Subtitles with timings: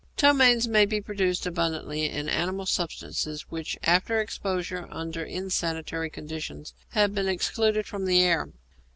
[0.17, 7.13] Ptomaines may be produced abundantly in animal substances which, after exposure under insanitary conditions, have
[7.13, 8.47] been excluded from the air.